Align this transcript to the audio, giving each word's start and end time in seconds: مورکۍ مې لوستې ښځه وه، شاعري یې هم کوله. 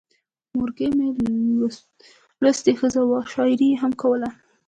مورکۍ 0.57 0.89
مې 0.97 1.07
لوستې 2.41 2.71
ښځه 2.79 3.01
وه، 3.09 3.19
شاعري 3.31 3.67
یې 3.71 3.77
هم 3.81 3.91
کوله. 4.01 4.29